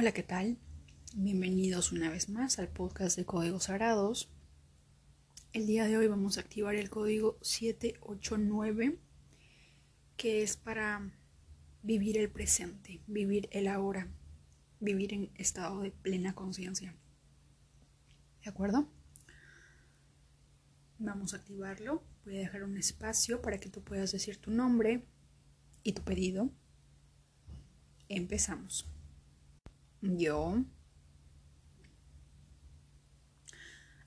Hola, 0.00 0.12
¿qué 0.12 0.22
tal? 0.22 0.56
Bienvenidos 1.16 1.90
una 1.90 2.08
vez 2.08 2.28
más 2.28 2.60
al 2.60 2.68
podcast 2.68 3.16
de 3.16 3.24
Códigos 3.24 3.64
Sagrados. 3.64 4.30
El 5.52 5.66
día 5.66 5.86
de 5.86 5.98
hoy 5.98 6.06
vamos 6.06 6.38
a 6.38 6.40
activar 6.40 6.76
el 6.76 6.88
código 6.88 7.36
789, 7.42 8.96
que 10.16 10.44
es 10.44 10.56
para 10.56 11.12
vivir 11.82 12.16
el 12.16 12.30
presente, 12.30 13.02
vivir 13.08 13.48
el 13.50 13.66
ahora, 13.66 14.06
vivir 14.78 15.14
en 15.14 15.32
estado 15.34 15.80
de 15.80 15.90
plena 15.90 16.32
conciencia. 16.32 16.94
¿De 18.44 18.50
acuerdo? 18.50 18.88
Vamos 21.00 21.34
a 21.34 21.38
activarlo. 21.38 22.04
Voy 22.24 22.36
a 22.36 22.42
dejar 22.42 22.62
un 22.62 22.78
espacio 22.78 23.42
para 23.42 23.58
que 23.58 23.68
tú 23.68 23.82
puedas 23.82 24.12
decir 24.12 24.40
tu 24.40 24.52
nombre 24.52 25.04
y 25.82 25.92
tu 25.94 26.04
pedido. 26.04 26.52
Empezamos. 28.08 28.88
Yo 30.00 30.64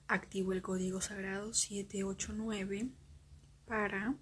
activo 0.06 0.54
el 0.54 0.62
código 0.62 1.02
sagrado 1.02 1.52
789 1.52 2.88
para, 3.66 4.16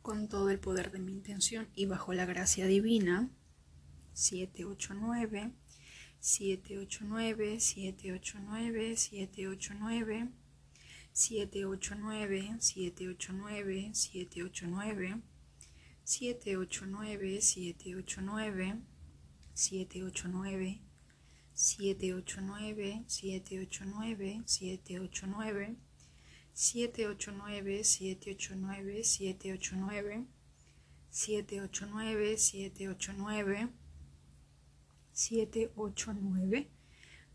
con 0.00 0.28
todo 0.30 0.48
el 0.48 0.58
poder 0.58 0.90
de 0.92 0.98
mi 0.98 1.12
intención 1.12 1.68
y 1.74 1.84
bajo 1.84 2.14
la 2.14 2.24
gracia 2.24 2.66
divina, 2.66 3.28
789, 4.14 5.52
789, 6.20 7.60
789, 7.60 8.96
789, 8.96 10.30
789, 11.12 12.56
789, 12.60 13.90
789. 13.92 13.92
789 13.92 15.22
789 16.10 17.40
789 17.40 18.82
789 19.54 20.80
789 21.54 21.54
789 21.54 23.04
789 23.06 24.44
789 24.44 24.44
789 24.44 25.76
789 26.52 27.84
789 31.12 33.68
789 35.12 36.66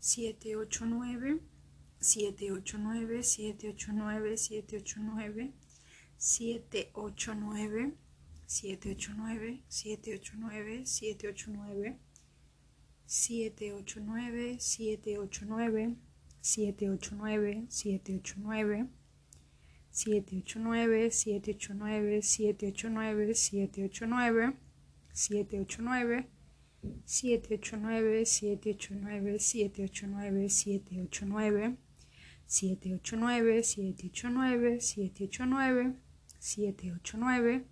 789 0.00 1.40
789 2.00 3.22
789 3.22 4.36
789 4.36 5.52
789, 6.18 7.92
789, 8.46 9.62
789, 9.68 10.86
789, 10.86 11.98
789, 13.06 14.58
789, 14.58 15.96
789, 16.38 16.40
789, 16.40 17.66
789, 17.68 18.88
789, 19.90 21.10
789, 21.10 22.06
789, 23.34 24.54
789, 25.12 25.12
789, 25.12 26.24
789, 27.04 28.24
789, 28.24 29.36
789, 30.66 31.76
789, 32.46 33.62
789, 33.62 34.80
789, 34.80 35.96
789. 36.38 37.64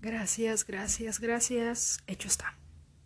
Gracias, 0.00 0.66
gracias, 0.66 1.18
gracias. 1.18 1.98
Hecho 2.06 2.28
está. 2.28 2.58